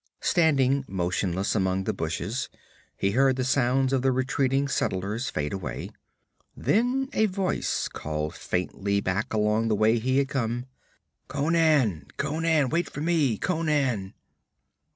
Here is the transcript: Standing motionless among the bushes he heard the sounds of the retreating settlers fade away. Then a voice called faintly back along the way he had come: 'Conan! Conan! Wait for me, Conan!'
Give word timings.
Standing 0.21 0.83
motionless 0.87 1.53
among 1.53 1.83
the 1.83 1.93
bushes 1.93 2.49
he 2.97 3.11
heard 3.11 3.35
the 3.35 3.43
sounds 3.43 3.93
of 3.93 4.01
the 4.01 4.11
retreating 4.11 4.67
settlers 4.67 5.29
fade 5.29 5.53
away. 5.53 5.91
Then 6.57 7.07
a 7.13 7.27
voice 7.27 7.87
called 7.87 8.33
faintly 8.33 8.99
back 8.99 9.31
along 9.31 9.67
the 9.67 9.75
way 9.75 9.99
he 9.99 10.17
had 10.17 10.27
come: 10.27 10.65
'Conan! 11.27 12.07
Conan! 12.17 12.69
Wait 12.69 12.89
for 12.89 13.01
me, 13.01 13.37
Conan!' 13.37 14.15